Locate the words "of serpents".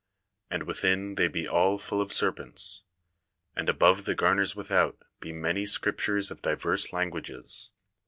2.01-2.85